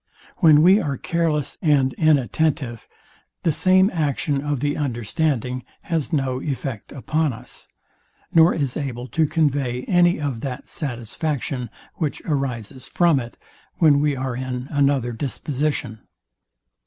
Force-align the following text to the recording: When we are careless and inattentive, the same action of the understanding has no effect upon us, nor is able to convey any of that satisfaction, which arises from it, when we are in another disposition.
When 0.37 0.63
we 0.63 0.81
are 0.81 0.97
careless 0.97 1.59
and 1.61 1.93
inattentive, 1.93 2.87
the 3.43 3.51
same 3.51 3.91
action 3.93 4.41
of 4.41 4.59
the 4.59 4.75
understanding 4.75 5.63
has 5.83 6.11
no 6.11 6.41
effect 6.41 6.91
upon 6.91 7.33
us, 7.33 7.67
nor 8.33 8.51
is 8.51 8.75
able 8.75 9.05
to 9.09 9.27
convey 9.27 9.83
any 9.83 10.19
of 10.19 10.41
that 10.41 10.67
satisfaction, 10.67 11.69
which 11.97 12.19
arises 12.25 12.87
from 12.87 13.19
it, 13.19 13.37
when 13.75 13.99
we 13.99 14.15
are 14.15 14.35
in 14.35 14.67
another 14.71 15.11
disposition. 15.11 15.99